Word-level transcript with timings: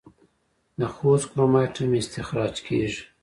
د 0.79 0.81
خوست 0.93 1.25
کرومایټ 1.31 1.75
هم 1.81 1.91
استخراج 2.01 2.55
کیږي. 2.67 3.03